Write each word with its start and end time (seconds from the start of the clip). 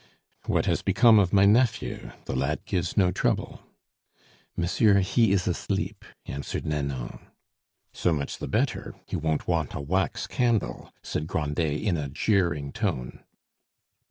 "What 0.47 0.65
has 0.65 0.81
become 0.81 1.19
of 1.19 1.31
my 1.31 1.45
nephew? 1.45 2.09
The 2.25 2.35
lad 2.35 2.65
gives 2.65 2.97
no 2.97 3.11
trouble." 3.11 3.61
"Monsieur, 4.57 5.01
he 5.01 5.31
is 5.31 5.47
asleep," 5.47 6.03
answered 6.25 6.65
Nanon. 6.65 7.27
"So 7.93 8.11
much 8.11 8.39
the 8.39 8.47
better; 8.47 8.95
he 9.05 9.15
won't 9.15 9.47
want 9.47 9.75
a 9.75 9.79
wax 9.79 10.25
candle," 10.25 10.91
said 11.03 11.27
Grandet 11.27 11.79
in 11.83 11.97
a 11.97 12.09
jeering 12.09 12.71
tone. 12.71 13.23